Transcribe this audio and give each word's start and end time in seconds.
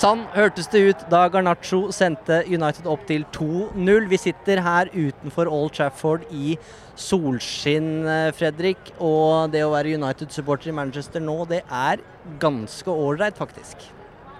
Sånn 0.00 0.22
hørtes 0.32 0.64
det 0.72 0.80
ut 0.80 1.02
da 1.12 1.26
Garnaccio 1.28 1.90
sendte 1.92 2.38
United 2.48 2.86
opp 2.88 3.02
til 3.04 3.26
2-0. 3.36 4.06
Vi 4.08 4.18
sitter 4.22 4.62
her 4.64 4.88
utenfor 4.94 5.50
Old 5.52 5.74
Trafford 5.76 6.22
i 6.32 6.54
solskinn, 6.96 8.06
eh, 8.08 8.30
Fredrik. 8.32 8.94
Og 8.96 9.52
det 9.52 9.60
å 9.60 9.74
være 9.74 9.92
United-supporter 10.00 10.70
i 10.72 10.76
Manchester 10.78 11.20
nå, 11.20 11.36
det 11.50 11.60
er 11.68 12.00
ganske 12.40 12.88
ålreit, 12.88 13.36
faktisk. 13.36 13.84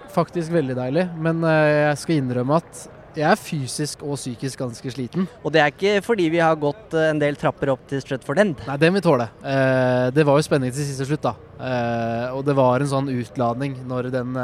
Faktisk 0.09 0.49
veldig 0.49 0.79
deilig, 0.81 1.05
men 1.21 1.45
eh, 1.45 1.91
jeg 1.91 2.01
skal 2.01 2.17
innrømme 2.23 2.57
at 2.57 2.81
jeg 3.17 3.27
er 3.27 3.39
fysisk 3.39 4.03
og 4.05 4.15
psykisk 4.19 4.63
ganske 4.63 4.93
sliten. 4.93 5.27
Og 5.43 5.53
det 5.53 5.61
er 5.63 5.73
ikke 5.73 5.93
fordi 6.05 6.29
vi 6.33 6.41
har 6.43 6.57
gått 6.59 6.95
eh, 6.97 7.09
en 7.11 7.21
del 7.21 7.37
trapper 7.39 7.73
opp 7.73 7.83
til 7.89 8.01
Stretford 8.03 8.41
End. 8.43 8.65
Nei, 8.67 8.79
det 8.81 8.91
må 8.91 9.01
vi 9.01 9.05
tåle. 9.05 9.27
Eh, 9.43 10.07
det 10.15 10.25
var 10.27 10.39
jo 10.39 10.47
spenning 10.47 10.73
til 10.73 10.87
siste 10.87 11.07
slutt, 11.09 11.27
da. 11.27 11.35
Eh, 11.61 12.27
og 12.35 12.43
det 12.47 12.57
var 12.57 12.81
en 12.81 12.91
sånn 12.91 13.11
utladning 13.13 13.77
når 13.89 14.11
den 14.13 14.35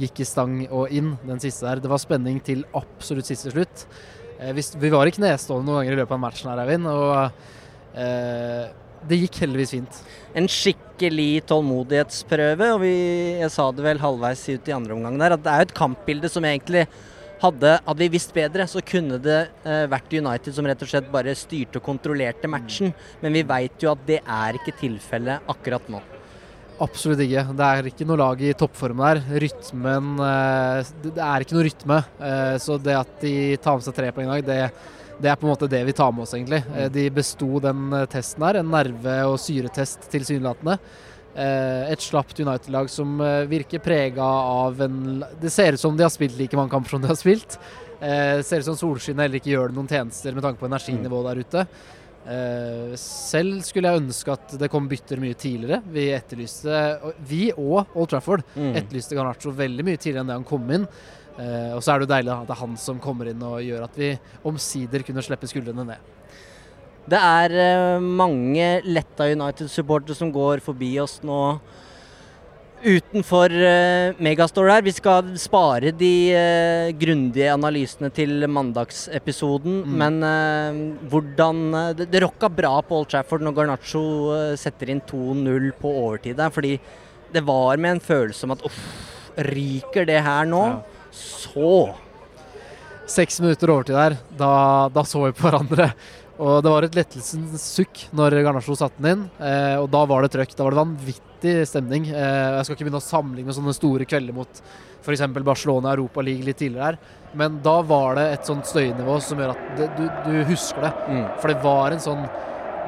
gikk 0.00 0.22
i 0.22 0.28
stang 0.28 0.62
og 0.68 0.92
inn, 0.94 1.14
den 1.26 1.42
siste 1.42 1.68
der. 1.68 1.82
Det 1.82 1.92
var 1.92 2.02
spenning 2.02 2.40
til 2.44 2.66
absolutt 2.78 3.30
siste 3.30 3.52
slutt. 3.54 3.86
Eh, 4.40 4.54
vi, 4.56 4.90
var 4.90 5.08
i 5.08 5.14
knestående 5.14 5.68
noen 5.68 5.82
ganger 5.82 5.96
i 5.96 6.00
løpet 6.00 6.16
av 6.16 6.22
matchen 6.22 6.50
her, 6.50 6.62
Eivind. 6.64 6.88
Og 6.88 8.00
eh, 8.00 8.70
det 9.10 9.20
gikk 9.22 9.40
heldigvis 9.44 9.74
fint. 9.76 10.00
En 10.36 10.48
skikkelig 10.50 11.44
tålmodighetsprøve, 11.50 12.72
og 12.74 12.82
vi, 12.84 12.94
jeg 13.42 13.52
sa 13.52 13.68
det 13.74 13.84
vel 13.84 14.02
halvveis 14.02 14.44
ut 14.48 14.68
i 14.68 14.76
andre 14.76 14.96
omgang 14.96 15.18
der, 15.20 15.36
at 15.36 15.44
det 15.44 15.52
er 15.52 15.62
jo 15.62 15.68
et 15.70 15.80
kampbilde 15.80 16.32
som 16.32 16.46
egentlig 16.48 16.86
hadde, 17.40 17.72
hadde 17.86 18.02
vi 18.04 18.08
visst 18.12 18.32
bedre, 18.36 18.66
så 18.68 18.82
kunne 18.84 19.18
det 19.22 19.38
eh, 19.64 19.86
vært 19.90 20.12
United 20.12 20.54
som 20.56 20.66
rett 20.68 20.82
og 20.84 20.90
slett 20.90 21.10
bare 21.12 21.34
styrte 21.38 21.80
og 21.80 21.86
kontrollerte 21.86 22.50
matchen. 22.52 22.92
Men 23.22 23.36
vi 23.36 23.42
veit 23.48 23.80
jo 23.82 23.92
at 23.94 24.02
det 24.08 24.20
er 24.24 24.58
ikke 24.60 24.76
tilfellet 24.80 25.48
akkurat 25.50 25.88
nå. 25.92 26.02
Absolutt 26.80 27.20
ikke. 27.20 27.42
Det 27.56 27.66
er 27.66 27.88
ikke 27.90 28.06
noe 28.08 28.16
lag 28.20 28.40
i 28.40 28.54
toppform 28.56 29.02
der. 29.04 29.18
Rytmen 29.42 30.14
eh, 30.24 30.94
Det 31.04 31.26
er 31.26 31.44
ikke 31.44 31.58
noe 31.58 31.66
rytme. 31.66 31.98
Eh, 32.30 32.54
Så 32.62 32.78
det 32.80 32.96
at 32.96 33.18
de 33.20 33.34
tar 33.60 33.76
med 33.76 33.84
seg 33.84 33.98
tre 33.98 34.12
poeng 34.16 34.30
i 34.30 34.40
dag, 34.40 34.46
det, 34.48 34.96
det 35.20 35.28
er 35.28 35.36
på 35.36 35.44
en 35.44 35.52
måte 35.52 35.68
det 35.68 35.82
vi 35.84 35.92
tar 35.96 36.12
med 36.16 36.24
oss, 36.24 36.32
egentlig. 36.36 36.62
Eh, 36.72 36.88
De 36.92 37.04
besto 37.12 37.60
den 37.60 37.90
eh, 37.98 38.06
testen 38.08 38.46
her. 38.48 38.60
En 38.62 38.72
nerve- 38.72 39.18
og 39.28 39.36
syretest 39.42 40.08
tilsynelatende. 40.12 40.78
Eh, 41.36 41.92
Et 41.92 42.00
slapt 42.02 42.40
United-lag 42.42 42.88
som 42.90 43.20
eh, 43.22 43.44
virker 43.46 43.78
prega 43.78 44.24
av 44.24 44.80
en 44.82 45.24
Det 45.40 45.50
ser 45.52 45.72
ut 45.76 45.80
som 45.80 45.96
de 45.96 46.02
har 46.02 46.10
spilt 46.10 46.36
like 46.38 46.56
mange 46.58 46.70
kamper 46.72 46.90
som 46.96 47.00
de 47.04 47.08
har 47.12 47.18
spilt. 47.20 47.58
Eh, 48.00 48.40
ser 48.42 48.60
ut 48.64 48.64
som 48.72 48.76
solskinnet 48.80 49.26
heller 49.28 49.38
ikke 49.38 49.52
gjør 49.54 49.68
det 49.70 49.76
noen 49.78 49.88
tjenester 49.90 50.34
med 50.34 50.42
tanke 50.42 50.58
på 50.58 50.66
energinivået 50.70 51.28
der 51.30 51.40
ute. 51.44 51.66
Eh, 52.30 52.96
selv 53.00 53.62
skulle 53.64 53.88
jeg 53.92 54.02
ønske 54.02 54.32
at 54.34 54.58
det 54.60 54.68
kom 54.72 54.88
bytter 54.90 55.20
mye 55.22 55.34
tidligere. 55.38 55.80
Vi 55.94 56.08
etterlyste, 56.12 56.74
vi 57.28 57.46
og 57.56 57.86
Old 57.96 58.10
Trafford 58.12 58.42
Mm. 58.56 58.74
etterlyste 58.76 59.14
Garnaccio 59.16 59.52
veldig 59.56 59.84
mye 59.86 59.96
tidligere 60.00 60.20
enn 60.24 60.26
det 60.32 60.38
han 60.40 60.44
kom 60.44 60.68
inn. 60.70 60.86
Eh, 61.38 61.72
og 61.76 61.80
så 61.80 61.94
er 61.94 62.00
det 62.00 62.08
jo 62.08 62.14
deilig 62.14 62.32
at 62.34 62.46
det 62.48 62.56
er 62.56 62.60
han 62.66 62.76
som 62.76 62.98
kommer 63.00 63.30
inn 63.30 63.42
og 63.42 63.60
gjør 63.62 63.84
at 63.86 63.96
vi 63.96 64.10
omsider 64.44 65.02
kunne 65.06 65.22
slippe 65.24 65.48
skuldrene 65.48 65.86
ned. 65.86 65.96
Det 67.08 67.18
er 67.18 67.54
eh, 67.56 68.02
mange 68.02 68.80
letta 68.84 69.30
United-supportere 69.32 70.16
som 70.18 70.32
går 70.34 70.60
forbi 70.64 70.92
oss 71.02 71.20
nå 71.26 71.40
utenfor 72.80 73.52
uh, 73.52 74.16
Megastore 74.22 74.72
her. 74.72 74.84
Vi 74.86 74.92
skal 74.96 75.34
spare 75.40 75.92
de 75.92 76.12
eh, 76.32 76.92
grundige 76.96 77.50
analysene 77.52 78.08
til 78.14 78.46
mandagsepisoden. 78.48 79.82
Mm. 79.84 79.96
Men 80.00 80.16
eh, 80.24 80.80
hvordan 81.12 81.60
eh, 81.74 81.90
Det, 81.98 82.08
det 82.12 82.22
rocka 82.24 82.48
bra 82.48 82.78
på 82.80 83.02
Old 83.02 83.10
Trafford 83.12 83.44
når 83.44 83.56
Garnaccio 83.58 84.02
eh, 84.36 84.54
setter 84.60 84.94
inn 84.94 85.02
2-0 85.04 85.70
på 85.80 85.92
overtid 86.06 86.38
der. 86.40 86.52
Fordi 86.54 86.78
det 87.30 87.44
var 87.46 87.76
med 87.76 87.98
en 87.98 88.04
følelse 88.04 88.48
om 88.48 88.56
at 88.56 88.64
uff, 88.66 88.80
ryker 89.50 90.08
det 90.08 90.22
her 90.24 90.48
nå, 90.48 90.64
Ja. 90.72 90.80
så 91.12 91.74
Seks 93.10 93.40
minutter 93.42 93.70
overtid 93.74 93.96
der, 93.98 94.14
da, 94.38 94.88
da 94.94 95.02
så 95.04 95.24
vi 95.24 95.32
på 95.34 95.48
hverandre. 95.48 95.88
Og 96.40 96.62
det 96.64 96.70
var 96.72 96.86
et 96.86 96.94
lettelsens 96.96 97.64
sukk 97.76 98.06
når 98.16 98.38
Garnasjo 98.46 98.76
satte 98.78 99.02
den 99.02 99.10
inn. 99.12 99.24
Eh, 99.44 99.76
og 99.76 99.90
da 99.92 100.04
var 100.08 100.24
det 100.24 100.30
trøkk. 100.32 100.54
Da 100.56 100.64
var 100.64 100.72
det 100.72 100.80
vanvittig 100.80 101.54
stemning. 101.68 102.06
Eh, 102.08 102.46
jeg 102.56 102.64
skal 102.64 102.76
ikke 102.76 102.86
begynne 102.86 103.02
å 103.02 103.04
sammenligne 103.04 103.50
med 103.50 103.58
sånne 103.58 103.74
store 103.76 104.06
kvelder 104.08 104.36
mot 104.36 104.62
f.eks. 105.04 105.24
Barcelona 105.44 105.92
Europa 105.92 106.24
League 106.24 106.46
litt 106.46 106.60
tidligere 106.62 106.94
her. 106.94 107.00
Men 107.36 107.58
da 107.64 107.76
var 107.86 108.16
det 108.16 108.24
et 108.38 108.48
sånt 108.48 108.68
støynivå 108.68 109.18
som 109.22 109.42
gjør 109.42 109.52
at 109.52 109.66
det, 109.78 109.90
du, 109.98 110.06
du 110.26 110.38
husker 110.48 110.88
det. 110.88 110.94
mm. 111.10 111.26
For 111.42 111.52
det 111.52 111.60
var 111.64 111.94
en 111.96 112.02
sånn 112.02 112.24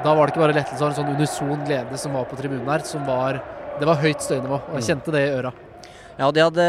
Da 0.02 0.14
var 0.16 0.26
det 0.26 0.32
ikke 0.32 0.42
bare 0.42 0.56
lettelse, 0.56 0.80
det 0.80 0.82
var 0.82 0.94
en 0.94 0.98
sånn 0.98 1.12
unison 1.14 1.66
glede 1.68 2.00
som 2.00 2.16
var 2.16 2.24
på 2.30 2.40
tribunen 2.40 2.72
her. 2.72 2.86
Som 2.88 3.04
var 3.06 3.42
Det 3.78 3.88
var 3.88 4.00
høyt 4.00 4.24
støynivå. 4.24 4.62
Og 4.70 4.80
jeg 4.80 4.88
kjente 4.88 5.12
det 5.14 5.26
i 5.28 5.36
øra. 5.36 5.52
Ja, 6.18 6.28
de 6.28 6.42
hadde 6.44 6.64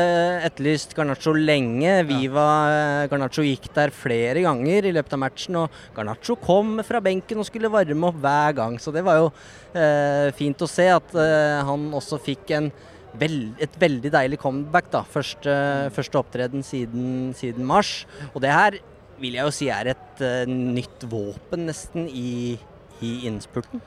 etterlyst 0.48 0.94
Garnaccio 0.96 1.34
lenge. 1.36 1.98
Viva 2.08 2.46
ja. 2.72 3.10
Garnaccio 3.12 3.44
gikk 3.44 3.68
der 3.76 3.92
flere 3.92 4.46
ganger 4.46 4.88
i 4.88 4.94
løpet 4.96 5.18
av 5.18 5.22
matchen. 5.26 5.58
Og 5.60 5.82
Garnaccio 5.96 6.38
kom 6.40 6.78
fra 6.88 7.02
benken 7.04 7.42
og 7.42 7.50
skulle 7.50 7.72
varme 7.74 8.08
opp 8.08 8.22
hver 8.24 8.56
gang. 8.62 8.80
Så 8.80 8.94
det 8.96 9.04
var 9.04 9.20
jo 9.20 9.28
eh, 9.76 10.32
fint 10.38 10.64
å 10.64 10.70
se 10.72 10.88
at 10.94 11.16
eh, 11.20 11.60
han 11.68 11.90
også 11.94 12.22
fikk 12.24 12.56
en 12.60 12.72
Veld, 13.14 13.60
et 13.62 13.76
veldig 13.78 14.10
deilig 14.10 14.40
comeback. 14.42 14.88
da. 14.90 15.04
Første, 15.06 15.52
første 15.94 16.18
opptreden 16.18 16.64
siden, 16.66 17.30
siden 17.38 17.68
mars. 17.70 18.08
Og 18.34 18.42
det 18.42 18.50
her 18.50 18.80
vil 19.22 19.38
jeg 19.38 19.46
jo 19.46 19.54
si 19.54 19.70
er 19.70 19.92
et 19.92 20.24
uh, 20.26 20.50
nytt 20.50 21.06
våpen 21.12 21.68
nesten 21.70 22.08
i, 22.10 22.58
i 23.06 23.12
innspurten. 23.30 23.84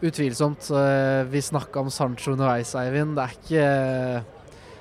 Utvilsomt. 0.00 0.70
Uh, 0.72 1.28
Vi 1.28 1.44
snakka 1.44 1.84
om 1.84 1.92
Sancho 1.92 2.32
underveis, 2.32 2.72
Eivind. 2.80 3.18
Det 3.18 3.26
er 3.26 3.36
ikke 3.36 4.39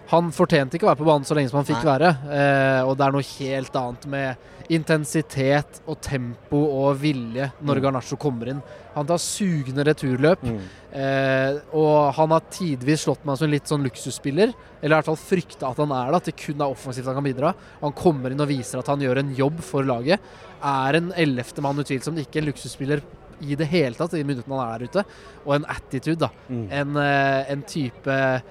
Han 0.09 0.31
fortjente 0.33 0.73
ikke 0.77 0.87
å 0.87 0.89
være 0.91 1.01
på 1.03 1.05
banen 1.05 1.25
så 1.27 1.35
lenge 1.37 1.51
som 1.51 1.59
han 1.61 1.67
fikk 1.69 1.83
Nei. 1.83 1.91
være. 1.91 2.09
eh, 2.33 2.81
Og 2.87 2.95
det 2.97 3.05
er 3.05 3.11
noe 3.13 3.27
helt 3.37 3.75
annet 3.77 4.07
med 4.09 4.37
intensitet 4.69 5.79
og 5.89 5.99
tempo 6.01 6.59
og 6.83 6.97
vilje 7.01 7.51
når 7.61 7.75
Mm. 7.79 7.81
Garnaccio 7.83 8.17
kommer 8.17 8.49
inn. 8.49 8.61
Han 8.95 9.05
tar 9.05 9.17
sugende 9.17 9.83
returløp. 9.85 10.41
Mm. 10.43 10.59
Eh, 10.93 11.59
og 11.73 12.13
han 12.13 12.29
har 12.29 12.41
tidvis 12.49 13.05
slått 13.05 13.23
meg 13.25 13.37
som 13.37 13.45
en 13.45 13.51
litt 13.51 13.65
sånn 13.69 13.83
luksusspiller. 13.85 14.53
Eller 14.81 14.95
i 14.95 15.01
hvert 15.01 15.05
fall 15.05 15.15
frykta 15.15 15.69
at 15.71 15.77
han 15.77 15.91
er 15.91 16.11
det, 16.11 16.15
at 16.15 16.25
det 16.25 16.35
kun 16.37 16.61
er 16.61 16.69
offensivt 16.73 17.05
han 17.05 17.15
kan 17.15 17.23
bidra. 17.23 17.53
Han 17.81 17.91
kommer 17.93 18.31
inn 18.31 18.41
og 18.41 18.47
viser 18.49 18.79
at 18.79 18.87
han 18.87 18.99
gjør 18.99 19.19
en 19.19 19.35
jobb 19.35 19.59
for 19.61 19.83
laget. 19.83 20.19
Er 20.63 20.93
en 20.95 21.11
ellevte 21.13 21.61
mann 21.61 21.77
utvilsomt, 21.77 22.17
ikke 22.19 22.37
en 22.41 22.49
luksusspiller 22.51 23.01
i 23.41 23.55
det 23.55 23.67
hele 23.71 23.95
tatt 23.95 24.13
i 24.13 24.23
minuttene 24.23 24.57
han 24.57 24.73
er 24.73 24.79
der 24.79 24.85
ute. 24.89 25.05
Og 25.45 25.55
en 25.55 25.65
attitude, 25.65 26.19
da. 26.19 26.29
Mm. 26.49 26.67
En, 26.71 26.97
eh, 26.97 27.45
en 27.51 27.61
type 27.63 28.41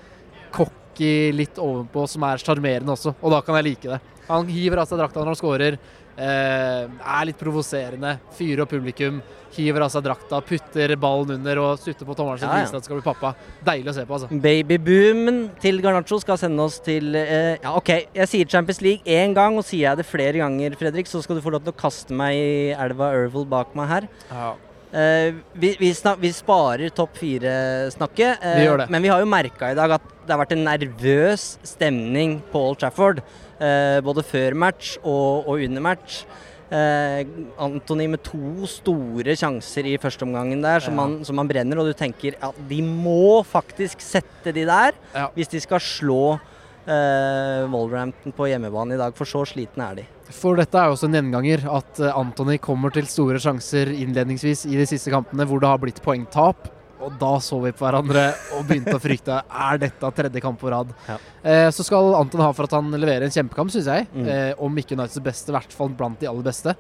cocky 0.98 1.32
litt 1.32 1.58
ovenpå 1.58 2.06
som 2.08 2.26
er 2.26 2.42
sjarmerende 2.42 2.92
også. 2.92 3.14
Og 3.22 3.32
da 3.32 3.40
kan 3.42 3.58
jeg 3.58 3.70
like 3.72 3.94
det. 3.94 4.00
Han 4.28 4.48
hiver 4.50 4.82
av 4.82 4.90
seg 4.90 4.98
drakta 4.98 5.22
når 5.22 5.32
han 5.32 5.38
scorer. 5.38 5.78
Eh, 6.18 6.84
er 6.90 7.26
litt 7.28 7.38
provoserende. 7.38 8.18
Fyrer 8.34 8.64
opp 8.64 8.72
publikum. 8.74 9.20
Hiver 9.54 9.86
av 9.86 9.90
seg 9.90 10.02
drakta, 10.04 10.42
putter 10.44 10.92
ballen 11.00 11.38
under 11.38 11.58
og 11.62 11.78
sutter 11.80 12.04
på 12.04 12.14
tommelen 12.18 12.42
sin. 12.42 12.50
Ja, 12.50 12.58
ja. 12.58 12.66
Viser 12.66 12.76
at 12.76 12.84
det 12.84 12.88
skal 12.90 12.98
bli 12.98 13.06
pappa. 13.06 13.30
Deilig 13.64 13.90
å 13.90 13.94
se 13.96 14.04
på, 14.04 14.18
altså. 14.18 14.40
Babyboomen 14.44 15.40
til 15.62 15.80
Garnaccio 15.82 16.18
skal 16.20 16.38
sende 16.42 16.66
oss 16.66 16.76
til 16.84 17.16
eh, 17.16 17.56
Ja, 17.62 17.72
OK, 17.78 17.94
jeg 18.18 18.30
sier 18.30 18.50
Champions 18.50 18.82
League 18.84 19.08
én 19.08 19.32
gang, 19.38 19.56
og 19.56 19.64
sier 19.66 19.86
jeg 19.88 20.02
det 20.02 20.06
flere 20.10 20.42
ganger, 20.42 20.76
Fredrik, 20.78 21.08
så 21.08 21.22
skal 21.24 21.38
du 21.38 21.44
få 21.46 21.54
lov 21.54 21.64
til 21.64 21.72
å 21.72 21.80
kaste 21.80 22.14
meg 22.18 22.36
i 22.36 22.50
elva 22.76 23.14
Ervel 23.16 23.48
bak 23.48 23.72
meg 23.78 23.88
her. 23.94 24.10
Eh, 24.28 24.67
vi, 24.90 25.75
vi, 25.81 25.90
snak, 25.94 26.17
vi, 26.23 26.31
sparer 26.32 26.93
topp 26.96 27.19
fire-snakket, 27.20 28.44
eh, 28.44 28.87
men 28.88 29.05
vi 29.05 29.11
har 29.12 29.20
jo 29.20 29.29
merka 29.29 29.73
i 29.73 29.76
dag 29.76 29.99
at 29.99 30.14
det 30.25 30.32
har 30.32 30.40
vært 30.40 30.55
en 30.56 30.64
nervøs 30.64 31.44
stemning 31.67 32.38
på 32.52 32.62
Old 32.70 32.81
Trafford. 32.81 33.20
Eh, 33.58 33.99
både 34.06 34.23
før 34.23 34.55
match 34.55 34.96
og, 35.02 35.49
og 35.49 35.64
under 35.67 35.82
match. 35.82 36.23
Eh, 36.69 37.25
Antony 37.64 38.05
med 38.12 38.20
to 38.26 38.69
store 38.69 39.32
sjanser 39.40 39.87
i 39.88 39.96
førsteomgangen 40.00 40.61
der 40.62 40.85
som, 40.85 40.99
ja. 40.99 41.06
han, 41.06 41.14
som, 41.25 41.40
han 41.40 41.49
brenner, 41.49 41.81
og 41.81 41.88
du 41.88 41.96
tenker 41.96 42.37
at 42.37 42.52
ja, 42.52 42.67
de 42.70 42.82
må 42.85 43.40
faktisk 43.49 44.05
sette 44.05 44.52
de 44.52 44.67
der 44.69 44.93
ja. 45.14 45.31
hvis 45.32 45.49
de 45.49 45.62
skal 45.64 45.81
slå 45.81 46.37
eh, 46.88 47.67
Wolverhampton 47.70 48.35
på 48.37 48.49
hjemmebane 48.50 48.96
i 48.96 49.00
dag, 49.00 49.14
for 49.17 49.29
så 49.29 49.44
slitne 49.49 49.90
er 49.90 50.00
de. 50.00 50.06
For 50.35 50.58
dette 50.58 50.76
er 50.76 50.88
jo 50.88 50.96
også 50.96 51.08
en 51.08 51.19
gjenganger 51.19 51.64
at 51.79 52.00
eh, 52.02 52.17
Anthony 52.17 52.58
kommer 52.62 52.93
til 52.94 53.08
store 53.11 53.40
sjanser 53.43 53.93
innledningsvis 53.94 54.67
i 54.69 54.76
de 54.79 54.88
siste 54.88 55.12
kampene 55.14 55.46
hvor 55.49 55.62
det 55.62 55.70
har 55.70 55.81
blitt 55.82 56.02
poengtap. 56.05 56.70
Og 56.99 57.14
da 57.20 57.37
så 57.43 57.61
vi 57.62 57.70
på 57.70 57.85
hverandre 57.85 58.25
og 58.56 58.64
begynte 58.67 58.96
å 58.96 59.02
frykte. 59.02 59.37
Er 59.69 59.79
dette 59.85 60.12
tredje 60.17 60.43
kamp 60.43 60.58
på 60.61 60.73
rad? 60.73 60.90
Ja. 61.06 61.19
Eh, 61.43 61.69
så 61.75 61.87
skal 61.87 62.17
Anton 62.19 62.43
ha 62.43 62.50
for 62.56 62.67
at 62.67 62.75
han 62.75 62.90
leverer 62.90 63.29
en 63.29 63.35
kjempekamp, 63.35 63.70
syns 63.75 63.90
jeg. 63.90 64.08
Mm. 64.14 64.26
Eh, 64.26 64.50
om 64.64 64.82
ikke 64.82 64.99
Uniteds 64.99 65.23
beste, 65.23 65.52
i 65.52 65.56
hvert 65.56 65.76
fall 65.76 65.94
blant 65.94 66.19
de 66.20 66.31
aller 66.31 66.49
beste. 66.50 66.75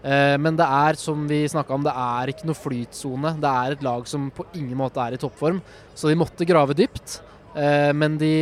Eh, 0.00 0.36
men 0.40 0.56
det 0.56 0.64
er, 0.64 0.96
som 0.96 1.26
vi 1.28 1.42
om, 1.60 1.84
det 1.84 1.92
er 1.92 2.32
ikke 2.32 2.48
noe 2.48 2.56
flytsone. 2.56 3.34
Det 3.42 3.50
er 3.64 3.76
et 3.76 3.84
lag 3.84 4.06
som 4.08 4.30
på 4.32 4.48
ingen 4.54 4.78
måte 4.80 5.02
er 5.02 5.16
i 5.16 5.20
toppform. 5.20 5.60
Så 5.94 6.08
de 6.08 6.18
måtte 6.18 6.48
grave 6.48 6.76
dypt. 6.76 7.20
Eh, 7.54 7.90
men 7.96 8.18
de, 8.20 8.32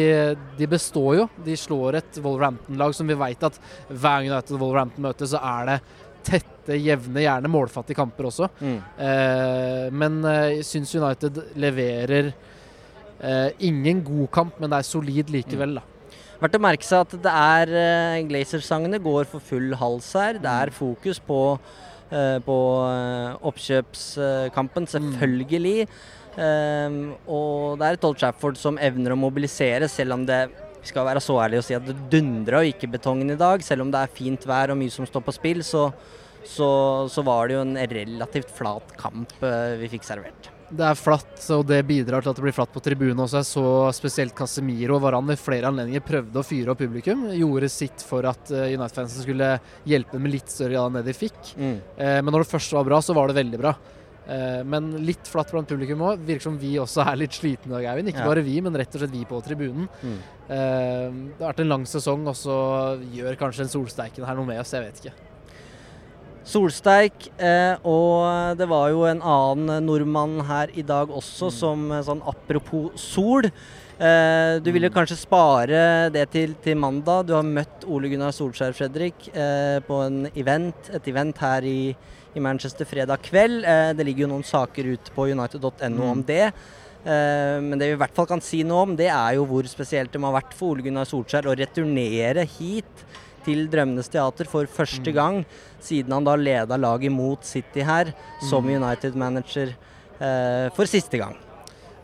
de, 0.59 0.67
består 0.69 1.15
jo. 1.23 1.29
De 1.45 1.57
slår 1.57 2.03
et 2.03 2.21
Wolverhampton-lag 2.21 2.95
som 2.97 3.09
vi 3.09 3.17
vet 3.19 3.49
at 3.49 3.57
hver 3.89 4.21
gang 4.21 4.31
United 4.33 4.61
Wolverhampton 4.61 5.09
møter, 5.09 5.31
så 5.31 5.41
er 5.41 5.73
det 5.73 5.79
tette, 6.29 6.77
jevne, 6.77 7.23
gjerne 7.25 7.51
målfattige 7.51 7.99
kamper 7.99 8.29
også. 8.29 8.51
Mm. 8.61 8.79
Eh, 9.07 9.85
men 9.95 10.19
eh, 10.29 10.59
jeg 10.59 10.67
syns 10.69 10.95
United 10.99 11.41
leverer 11.61 12.33
eh, 12.33 13.49
ingen 13.71 14.03
god 14.05 14.29
kamp, 14.35 14.59
men 14.61 14.73
det 14.73 14.83
er 14.83 14.91
solid 14.91 15.33
likevel, 15.33 15.79
da. 15.81 15.87
Verdt 16.39 16.55
å 16.55 16.63
merke 16.63 16.87
seg 16.87 17.03
at 17.03 17.17
det 17.25 17.33
er 17.35 18.27
Glazer-sangene 18.29 19.01
går 19.03 19.27
for 19.27 19.43
full 19.43 19.73
hals 19.81 20.13
her. 20.15 20.37
Det 20.39 20.53
er 20.53 20.71
fokus 20.71 21.19
på, 21.19 21.41
på 22.47 22.59
oppkjøpskampen, 23.51 24.87
mm. 24.87 24.93
selvfølgelig. 24.93 25.89
Mm. 25.89 25.97
Um, 26.39 26.99
og 27.27 27.81
det 27.81 27.87
er 27.87 27.97
et 27.97 28.05
Old 28.07 28.19
Trafford 28.21 28.59
som 28.61 28.79
evner 28.79 29.15
å 29.15 29.19
mobilisere, 29.19 29.89
selv 29.91 30.15
om 30.15 30.27
det 30.29 30.45
vi 30.79 30.93
skal 30.93 31.09
være 31.09 31.23
så 31.23 31.35
ærlige 31.43 31.65
og 31.65 31.67
si 31.67 31.75
at 31.75 31.89
det 31.89 31.97
dundra 32.13 32.61
ikke 32.67 32.91
betongen 32.93 33.35
i 33.35 33.39
dag. 33.39 33.65
Selv 33.67 33.83
om 33.85 33.91
det 33.93 34.05
er 34.05 34.15
fint 34.15 34.47
vær 34.47 34.71
og 34.73 34.79
mye 34.79 34.95
som 34.95 35.09
står 35.09 35.25
på 35.27 35.35
spill, 35.35 35.65
så, 35.67 35.89
så, 36.47 36.69
så 37.11 37.25
var 37.27 37.49
det 37.49 37.59
jo 37.59 37.65
en 37.65 37.75
relativt 37.91 38.55
flat 38.55 38.95
kamp 39.01 39.35
uh, 39.43 39.75
vi 39.81 39.91
fikk 39.97 40.07
servert. 40.07 40.53
Det 40.69 40.85
er 40.85 40.99
flatt, 41.01 41.41
og 41.57 41.63
det 41.65 41.79
bidrar 41.89 42.21
til 42.21 42.31
at 42.31 42.37
det 42.37 42.45
blir 42.45 42.55
flatt 42.55 42.73
på 42.75 42.83
tribunen 42.85 43.23
også. 43.25 43.41
Jeg 43.41 43.49
så 43.49 43.69
spesielt 43.97 44.35
Casemiro 44.37 44.99
og 44.99 45.07
Varan 45.07 45.27
ved 45.31 45.41
flere 45.41 45.71
anledninger 45.73 46.05
prøvde 46.05 46.39
å 46.39 46.45
fyre 46.45 46.75
opp 46.75 46.83
publikum. 46.85 47.25
Gjorde 47.33 47.71
sitt 47.73 48.05
for 48.05 48.29
at 48.29 48.53
uh, 48.55 48.69
United-fansen 48.69 49.27
skulle 49.27 49.55
hjelpe 49.89 50.23
med 50.23 50.37
litt 50.37 50.53
større 50.53 50.77
grad 50.77 50.93
enn 50.93 51.01
det 51.01 51.09
de 51.11 51.19
fikk. 51.19 51.55
Mm. 51.57 51.79
Uh, 51.99 52.19
men 52.21 52.31
når 52.31 52.45
det 52.45 52.53
først 52.55 52.79
var 52.79 52.87
bra, 52.87 53.03
så 53.03 53.17
var 53.17 53.33
det 53.33 53.41
veldig 53.43 53.65
bra. 53.67 53.75
Eh, 54.29 54.61
men 54.69 54.91
litt 55.09 55.29
flatt 55.31 55.53
blant 55.55 55.71
publikum 55.71 56.03
òg. 56.05 56.21
Virker 56.29 56.51
som 56.51 56.59
vi 56.61 56.75
også 56.81 57.05
er 57.07 57.21
litt 57.23 57.37
slitne 57.39 57.73
i 57.73 57.77
dag, 57.79 57.87
Eivind. 57.95 58.13
Ikke 58.13 58.25
ja. 58.27 58.29
bare 58.29 58.45
vi, 58.45 58.59
men 58.65 58.77
rett 58.77 58.93
og 58.93 59.03
slett 59.03 59.15
vi 59.15 59.25
på 59.29 59.41
tribunen. 59.45 59.89
Mm. 60.03 60.19
Eh, 60.49 61.07
det 61.39 61.41
har 61.41 61.55
vært 61.55 61.65
en 61.65 61.73
lang 61.73 61.89
sesong, 61.89 62.29
og 62.29 62.37
så 62.37 62.59
gjør 63.15 63.41
kanskje 63.41 63.65
den 63.65 63.73
solsteiken 63.73 64.29
her 64.29 64.37
noe 64.39 64.49
med 64.49 64.61
oss. 64.61 64.75
Jeg 64.77 64.85
vet 64.85 65.03
ikke. 65.03 65.17
Solsteik, 66.49 67.27
eh, 67.45 67.75
og 67.89 68.57
det 68.57 68.69
var 68.71 68.89
jo 68.93 69.03
en 69.09 69.21
annen 69.21 69.85
nordmann 69.85 70.39
her 70.49 70.73
i 70.73 70.85
dag 70.87 71.11
også, 71.13 71.51
mm. 71.51 71.57
som 71.59 71.89
sånn 72.07 72.25
apropos 72.29 72.93
sol. 73.01 73.49
Du 73.99 74.69
ville 74.71 74.87
mm. 74.87 74.95
kanskje 74.95 75.17
spare 75.19 75.79
det 76.15 76.29
til, 76.31 76.53
til, 76.63 76.77
mandag. 76.79 77.25
Du 77.27 77.33
har 77.35 77.43
møtt 77.43 77.83
Ole 77.91 78.13
Gunnar 78.13 78.31
Solskjær, 78.37 78.77
Fredrik, 78.79 79.27
på 79.89 79.99
en 80.05 80.29
event, 80.39 80.93
et 80.95 81.11
event 81.11 81.43
her 81.43 81.67
i 81.67 81.81
i 82.39 82.41
Manchester 82.41 82.85
fredag 82.89 83.23
kveld. 83.23 83.65
Eh, 83.65 83.93
det 83.97 84.07
ligger 84.07 84.27
jo 84.27 84.33
noen 84.35 84.47
saker 84.47 84.93
ute 84.95 85.15
på 85.15 85.29
united.no 85.33 85.89
mm. 85.89 86.11
om 86.11 86.25
det. 86.27 86.45
Eh, 86.49 87.57
men 87.65 87.77
det 87.79 87.91
vi 87.91 87.97
i 87.97 88.03
hvert 88.03 88.17
fall 88.17 88.29
kan 88.31 88.45
si 88.45 88.63
noe 88.67 88.87
om, 88.87 88.97
det 88.99 89.11
er 89.13 89.39
jo 89.39 89.47
hvor 89.49 89.69
spesielt 89.71 90.13
det 90.15 90.23
må 90.23 90.31
ha 90.31 90.39
vært 90.41 90.55
for 90.59 90.75
Ole 90.75 90.87
Gunnar 90.87 91.09
Solskjær 91.09 91.49
å 91.49 91.57
returnere 91.59 92.47
hit 92.59 93.07
til 93.47 93.67
Drømmenes 93.73 94.11
teater 94.13 94.49
for 94.51 94.69
første 94.71 95.09
mm. 95.09 95.17
gang, 95.17 95.43
siden 95.81 96.13
han 96.17 96.27
da 96.27 96.37
leda 96.37 96.77
laget 96.81 97.15
mot 97.15 97.45
City 97.47 97.87
her 97.87 98.13
som 98.45 98.67
mm. 98.67 98.75
United-manager 98.83 99.73
eh, 99.73 100.67
for 100.77 100.91
siste 100.91 101.23
gang. 101.23 101.39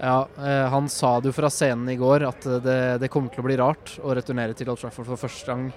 Ja, 0.05 0.69
Han 0.69 0.89
sa 0.93 1.17
det 1.21 1.31
jo 1.31 1.37
fra 1.37 1.49
scenen 1.53 1.89
i 1.89 1.97
går 1.97 2.27
at 2.29 2.47
det, 2.65 2.81
det 3.01 3.09
kommer 3.13 3.33
til 3.33 3.41
å 3.41 3.47
bli 3.47 3.57
rart 3.61 3.95
å 4.05 4.13
returnere 4.17 4.57
til 4.57 4.69
Old 4.69 4.83
Trafford 4.83 5.09
for 5.09 5.25
første 5.25 5.49
gang 5.49 5.71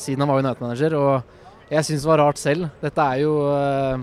siden 0.00 0.24
han 0.24 0.30
var 0.32 0.42
United-manager. 0.42 0.96
og 0.98 1.70
jeg 1.70 1.86
syns 1.86 2.02
det 2.02 2.10
var 2.10 2.18
rart 2.24 2.40
selv. 2.40 2.66
Dette 2.82 3.04
er 3.04 3.20
jo 3.22 3.34
uh, 3.46 4.00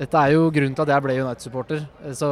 dette 0.00 0.18
er 0.18 0.32
jo 0.34 0.48
grunnen 0.50 0.74
til 0.74 0.82
at 0.82 0.90
jeg 0.94 1.04
ble 1.04 1.16
United-supporter. 1.20 1.82
Så 2.18 2.28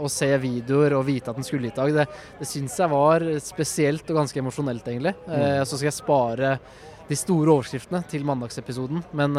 Å 0.00 0.10
se 0.12 0.28
videoer 0.40 0.94
og 0.96 1.04
vite 1.08 1.32
at 1.32 1.36
den 1.36 1.46
skulle 1.46 1.68
i 1.68 1.74
dag, 1.74 1.92
det, 1.92 2.06
det 2.38 2.48
syns 2.48 2.78
jeg 2.80 2.92
var 2.92 3.26
spesielt 3.44 4.08
og 4.08 4.22
ganske 4.22 4.40
emosjonelt, 4.40 4.86
egentlig. 4.88 5.12
Mm. 5.26 5.34
Eh, 5.36 5.62
så 5.66 5.76
skal 5.76 5.90
jeg 5.90 5.98
spare 5.98 6.54
de 7.10 7.18
store 7.18 7.56
overskriftene 7.56 8.00
til 8.08 8.24
mandagsepisoden. 8.28 9.02
Men 9.18 9.36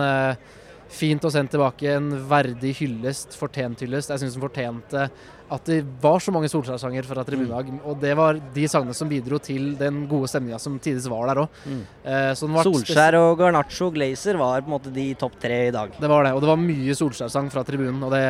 fint 0.92 1.24
å 1.24 1.32
sende 1.34 1.54
tilbake 1.56 1.94
en 1.96 2.10
verdig 2.30 2.74
hyllest, 2.82 3.36
fortjent 3.40 3.84
hyllest. 3.84 4.12
Jeg 4.12 4.24
syns 4.24 4.36
den 4.38 4.44
fortjente 4.44 5.06
at 5.52 5.68
det 5.68 5.82
var 6.00 6.22
så 6.24 6.32
mange 6.32 6.48
Solskjær-sanger 6.52 7.08
fra 7.08 7.26
tribunelag. 7.28 7.74
Mm. 7.74 7.82
Og 7.92 7.98
det 8.00 8.14
var 8.16 8.40
de 8.56 8.68
sangene 8.72 8.96
som 8.96 9.10
bidro 9.12 9.40
til 9.44 9.74
den 9.80 10.06
gode 10.12 10.30
stemninga 10.32 10.60
som 10.64 10.78
tidvis 10.80 11.10
var 11.12 11.28
der 11.28 11.44
òg. 11.44 11.62
Mm. 11.68 11.82
Eh, 12.08 12.32
Solskjær 12.40 13.20
og 13.20 13.34
Garnaccio 13.42 13.90
Glazer 13.92 14.40
var 14.40 14.64
på 14.64 14.72
en 14.72 14.78
måte 14.78 14.94
de 14.96 15.10
topp 15.20 15.36
tre 15.42 15.66
i 15.68 15.76
dag. 15.76 15.96
Det 16.00 16.12
var 16.12 16.28
det, 16.28 16.36
og 16.36 16.44
det 16.44 16.52
var 16.54 16.62
mye 16.62 16.96
Solskjær-sang 16.98 17.52
fra 17.52 17.66
tribunen. 17.68 18.04
og 18.08 18.16
det 18.16 18.26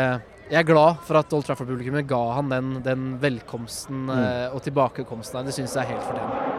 jeg 0.51 0.65
er 0.65 0.67
glad 0.67 0.97
for 1.07 1.15
at 1.15 1.31
Old 1.31 1.45
Trafford-publikummet 1.47 2.09
ga 2.09 2.19
han 2.35 2.49
den, 2.51 2.73
den 2.83 3.05
velkomsten 3.21 4.01
mm. 4.09 4.17
eh, 4.17 4.47
og 4.51 4.59
tilbakekomsten. 4.65 5.45
Det 5.47 5.55
syns 5.55 5.77
jeg 5.77 5.85
er 5.85 5.93
helt 5.93 6.09
fortjent. 6.09 6.50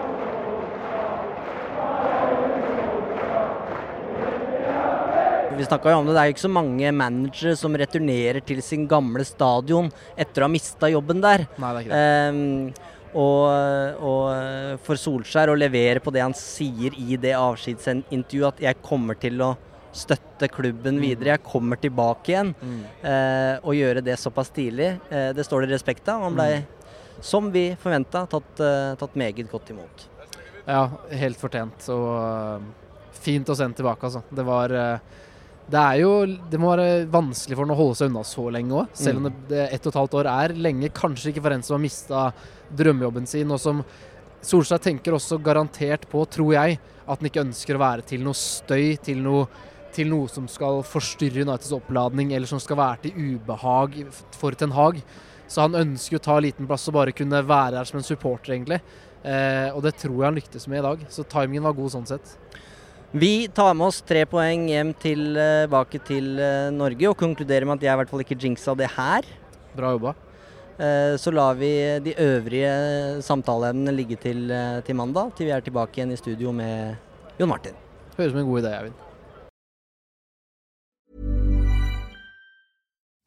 Vi 5.59 5.67
snakka 5.67 5.93
jo 5.93 6.01
om 6.01 6.09
det, 6.09 6.15
det 6.17 6.23
er 6.23 6.31
jo 6.31 6.37
ikke 6.37 6.47
så 6.47 6.53
mange 6.53 6.95
managere 6.97 7.59
som 7.59 7.77
returnerer 7.77 8.41
til 8.47 8.63
sin 8.65 8.87
gamle 8.91 9.25
stadion 9.27 9.91
etter 10.17 10.43
å 10.43 10.49
ha 10.49 10.53
mista 10.53 10.91
jobben 10.91 11.23
der. 11.23 11.47
Nei, 11.61 11.71
det 11.73 11.83
er 11.83 11.87
ikke 11.87 12.01
det. 12.01 12.33
Um, 12.33 12.93
og, 13.13 14.01
og, 14.01 14.79
for 14.87 14.97
Solskjær 14.97 15.53
å 15.53 15.59
levere 15.59 16.01
på 16.01 16.13
det 16.15 16.23
han 16.25 16.35
sier 16.37 16.97
i 16.97 17.19
det 17.21 17.35
avskjedsintervjuet, 17.37 18.55
at 18.55 18.63
jeg 18.65 18.81
kommer 18.85 19.19
til 19.21 19.43
å 19.45 19.51
støtte 19.93 20.49
klubben 20.49 20.97
mm. 20.97 21.03
videre, 21.03 21.35
jeg 21.35 21.45
kommer 21.45 21.81
tilbake 21.81 22.33
igjen. 22.33 22.55
Mm. 22.63 22.79
eh, 23.05 23.57
og 23.61 23.77
gjøre 23.77 24.05
det 24.05 24.17
såpass 24.21 24.49
tidlig, 24.57 24.95
eh, 25.13 25.31
det 25.37 25.45
står 25.45 25.67
det 25.67 25.75
respekt 25.75 26.09
av. 26.09 26.25
Han 26.25 26.39
ble, 26.39 26.63
mm. 26.63 27.21
som 27.21 27.51
vi 27.53 27.67
forventa, 27.81 28.25
tatt, 28.31 28.55
uh, 28.65 28.95
tatt, 29.01 29.19
meget 29.21 29.51
godt 29.53 29.75
imot. 29.75 30.07
Ja, 30.65 30.87
helt 31.21 31.37
fortjent. 31.37 31.85
Og 31.93 33.21
fint 33.21 33.53
å 33.53 33.59
sende 33.59 33.77
tilbake, 33.83 34.09
altså. 34.09 34.25
Det 34.33 34.47
var 34.47 34.73
det 35.71 35.79
er 35.81 35.99
jo 36.03 36.13
Det 36.51 36.59
må 36.61 36.73
være 36.73 37.05
vanskelig 37.11 37.57
for 37.57 37.65
ham 37.65 37.75
å 37.75 37.79
holde 37.79 37.99
seg 38.01 38.11
unna 38.11 38.23
så 38.27 38.47
lenge 38.53 38.79
òg. 38.83 38.95
Selv 38.99 39.21
om 39.21 39.29
mm. 39.29 39.29
det, 39.29 39.43
det 39.53 39.67
ett 39.77 39.87
og 39.87 39.93
et 39.93 40.01
halvt 40.01 40.17
år 40.21 40.31
er 40.33 40.57
lenge. 40.69 40.91
Kanskje 40.97 41.31
ikke 41.33 41.45
for 41.45 41.55
en 41.55 41.63
som 41.67 41.77
har 41.77 41.85
mista 41.85 42.25
drømmejobben 42.73 43.29
sin, 43.29 43.53
og 43.53 43.61
som 43.63 43.85
Solskjær 44.43 44.81
tenker 44.83 45.15
også 45.15 45.39
garantert 45.39 46.09
på, 46.11 46.25
tror 46.27 46.57
jeg, 46.57 46.79
at 47.07 47.21
han 47.21 47.29
ikke 47.29 47.45
ønsker 47.45 47.79
å 47.79 47.83
være 47.83 48.03
til 48.11 48.25
noe 48.27 48.35
støy, 48.35 48.97
til 48.99 49.21
noe, 49.23 49.45
til 49.95 50.11
noe 50.11 50.27
som 50.33 50.49
skal 50.51 50.81
forstyrre 50.87 51.45
Uniteds 51.47 51.71
oppladning, 51.77 52.33
eller 52.35 52.51
som 52.51 52.59
skal 52.63 52.81
være 52.81 53.05
til 53.05 53.37
ubehag 53.37 54.01
for 54.35 54.59
Ten 54.59 54.75
Hag. 54.75 54.99
Så 55.47 55.63
han 55.63 55.79
ønsker 55.79 56.19
å 56.19 56.25
ta 56.25 56.41
liten 56.43 56.67
plass 56.67 56.89
og 56.91 56.97
bare 56.97 57.15
kunne 57.15 57.45
være 57.47 57.79
her 57.79 57.87
som 57.87 58.01
en 58.01 58.07
supporter, 58.07 58.57
egentlig. 58.57 58.81
Eh, 59.23 59.69
og 59.71 59.83
det 59.87 59.95
tror 60.01 60.17
jeg 60.17 60.27
han 60.27 60.39
lyktes 60.41 60.67
med 60.67 60.81
i 60.81 60.87
dag. 60.89 61.07
Så 61.13 61.27
timingen 61.31 61.69
var 61.69 61.79
god 61.79 61.95
sånn 61.95 62.09
sett. 62.11 62.35
Vi 63.13 63.49
tar 63.53 63.75
med 63.77 63.91
oss 63.91 63.99
tre 64.09 64.23
poeng 64.25 64.71
hjem 64.71 64.95
tilbake 64.97 65.99
til 66.09 66.39
eh, 66.41 66.71
Norge 66.73 67.11
og 67.11 67.19
konkluderer 67.21 67.69
med 67.69 67.77
at 67.77 67.85
jeg 67.85 67.93
i 67.93 67.99
hvert 68.01 68.09
fall 68.09 68.23
ikke 68.25 68.39
jinxa 68.41 68.73
det 68.81 68.89
her. 68.95 69.29
Bra 69.77 69.91
jobba. 69.93 70.15
Eh, 70.81 71.19
så 71.21 71.29
lar 71.29 71.59
vi 71.61 71.69
de 72.01 72.15
øvrige 72.17 72.73
samtaleemnene 73.21 73.93
ligge 73.93 74.17
til, 74.17 74.49
eh, 74.49 74.81
til, 74.81 74.97
mandag, 74.97 75.37
til 75.37 75.51
vi 75.51 75.53
er 75.53 75.61
tilbake 75.61 76.01
igjen 76.01 76.17
i 76.17 76.17
studio 76.17 76.57
med 76.57 76.97
Jon 77.37 77.53
Martin. 77.53 77.77
Høres 78.17 78.33
ut 78.33 78.33
som 78.33 78.41
en 78.41 78.49
god 78.49 78.63
idé, 78.63 78.73
Eivind. 78.79 78.99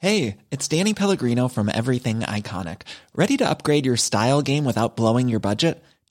Hey, 0.01 0.38
it's 0.50 0.68
Danny 0.68 0.96
Pellegrino 0.96 1.48
from 1.48 1.70
Everything 1.70 2.22
Iconic. 2.22 2.82
Ready 3.15 3.38
to 3.38 3.48
upgrade 3.48 3.86
your 3.86 3.98
style 3.98 4.42
game 4.42 4.65
without 4.65 4.96
blowing 4.96 5.30
your 5.30 5.39
budget? 5.39 5.77